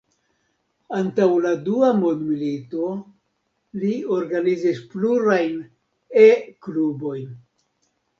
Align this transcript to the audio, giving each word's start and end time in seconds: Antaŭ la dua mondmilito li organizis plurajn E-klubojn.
Antaŭ 0.99 1.25
la 1.41 1.49
dua 1.65 1.89
mondmilito 1.97 2.87
li 3.83 3.91
organizis 4.15 4.81
plurajn 4.95 5.61
E-klubojn. 6.23 7.29